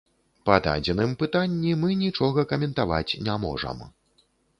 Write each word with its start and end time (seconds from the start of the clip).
Па 0.49 0.55
дадзеным 0.67 1.11
пытанні 1.19 1.73
мы 1.81 1.97
нічога 2.05 2.45
каментаваць 2.53 3.17
не 3.29 3.35
можам. 3.45 3.85